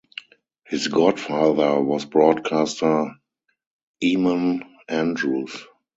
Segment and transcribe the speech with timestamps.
[0.65, 3.11] His godfather was broadcaster
[4.03, 5.55] Eamonn Andrews.